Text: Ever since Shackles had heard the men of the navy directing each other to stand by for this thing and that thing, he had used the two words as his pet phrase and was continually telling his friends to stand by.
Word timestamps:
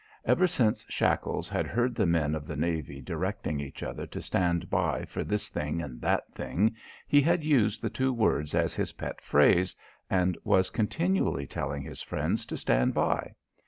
Ever 0.25 0.47
since 0.47 0.83
Shackles 0.89 1.47
had 1.47 1.67
heard 1.67 1.93
the 1.93 2.07
men 2.07 2.33
of 2.33 2.47
the 2.47 2.55
navy 2.55 3.01
directing 3.03 3.59
each 3.59 3.83
other 3.83 4.07
to 4.07 4.19
stand 4.19 4.67
by 4.67 5.05
for 5.05 5.23
this 5.23 5.49
thing 5.49 5.79
and 5.79 6.01
that 6.01 6.33
thing, 6.33 6.75
he 7.07 7.21
had 7.21 7.43
used 7.43 7.83
the 7.83 7.89
two 7.91 8.11
words 8.11 8.55
as 8.55 8.73
his 8.73 8.93
pet 8.93 9.21
phrase 9.21 9.75
and 10.09 10.39
was 10.43 10.71
continually 10.71 11.45
telling 11.45 11.83
his 11.83 12.01
friends 12.01 12.47
to 12.47 12.57
stand 12.57 12.95
by. 12.95 13.35